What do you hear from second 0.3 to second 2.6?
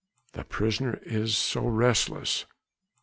The prisoner is so restless...."